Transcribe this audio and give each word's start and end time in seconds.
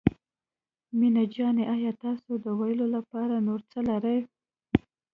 مينه 0.99 1.23
جانې 1.35 1.63
آيا 1.75 1.91
تاسو 2.03 2.31
د 2.43 2.45
ويلو 2.59 2.85
لپاره 2.95 3.35
نور 3.47 3.59
څه 3.71 3.79
لرئ. 3.89 4.19